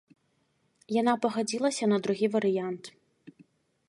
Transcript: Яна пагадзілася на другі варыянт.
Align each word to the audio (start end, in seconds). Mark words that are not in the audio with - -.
Яна 1.01 1.13
пагадзілася 1.25 1.85
на 1.91 1.97
другі 2.07 2.27
варыянт. 2.37 2.83